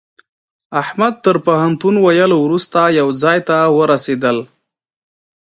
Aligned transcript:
احمد 0.81 1.13
تر 1.23 1.35
پوهنتون 1.45 1.95
ويلو 2.05 2.41
روسته 2.51 2.81
يوه 2.99 3.13
ځای 3.23 3.39
ته 3.47 3.57
ورسېدل. 3.77 4.37